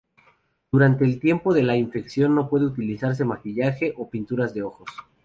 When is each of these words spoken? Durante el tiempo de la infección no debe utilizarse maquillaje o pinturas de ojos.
Durante 0.71 1.05
el 1.05 1.19
tiempo 1.19 1.53
de 1.53 1.61
la 1.61 1.75
infección 1.77 2.33
no 2.33 2.49
debe 2.51 2.65
utilizarse 2.65 3.23
maquillaje 3.23 3.93
o 3.97 4.09
pinturas 4.09 4.51
de 4.51 4.63
ojos. 4.63 4.89